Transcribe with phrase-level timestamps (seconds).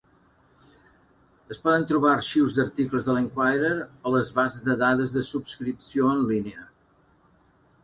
[1.55, 3.71] Es poden trobar arxius d'articles de "l'Enquirer"
[4.11, 6.69] a les bases de dades de subscripció en línia.